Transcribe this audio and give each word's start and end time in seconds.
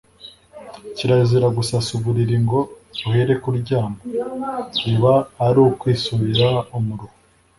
Kirazira 0.95 1.47
gusasa 1.57 1.89
uburiri 1.97 2.37
ngo 2.45 2.59
uhereko 3.07 3.45
uryama, 3.51 3.97
biba 4.83 5.15
ari 5.45 5.59
ukwisurira 5.69 6.49
umuruho 6.77 7.15